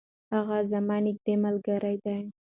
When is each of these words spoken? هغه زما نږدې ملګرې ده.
هغه 0.33 0.57
زما 0.71 0.97
نږدې 1.05 1.33
ملګرې 1.45 1.95
ده. 2.03 2.15